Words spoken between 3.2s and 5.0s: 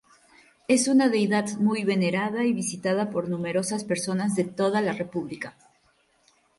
numerosas personas de toda la